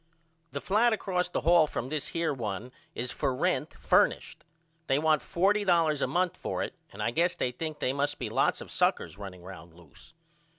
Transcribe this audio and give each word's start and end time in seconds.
The 0.51 0.61
flat 0.61 0.93
across 0.93 1.29
the 1.29 1.41
hall 1.41 1.67
from 1.67 1.89
this 1.89 2.07
here 2.07 2.33
one 2.33 2.71
is 2.95 3.11
for 3.11 3.35
rent 3.35 3.75
furnished. 3.75 4.43
They 4.87 4.97
want 4.97 5.21
$40 5.21 6.01
a 6.01 6.07
month 6.07 6.35
for 6.37 6.63
it 6.63 6.73
and 6.91 7.03
I 7.03 7.11
guess 7.11 7.35
they 7.35 7.51
think 7.51 7.77
they 7.77 7.93
must 7.93 8.17
be 8.17 8.27
lots 8.27 8.61
of 8.61 8.71
suckers 8.71 9.19
running 9.19 9.43
round 9.43 9.75
loose. 9.75 10.15